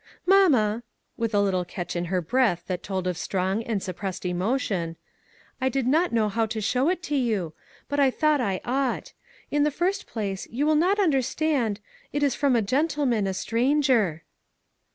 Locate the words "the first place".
9.61-10.47